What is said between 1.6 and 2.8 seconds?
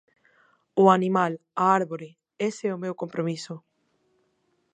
a árbore: ese é